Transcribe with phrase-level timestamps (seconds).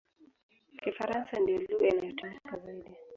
[0.81, 2.89] Kifaransa ndiyo lugha inayotumika zaidi.